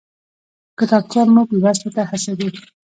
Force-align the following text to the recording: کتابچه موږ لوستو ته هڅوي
کتابچه 0.79 1.21
موږ 1.35 1.47
لوستو 1.61 1.89
ته 1.95 2.01
هڅوي 2.09 2.49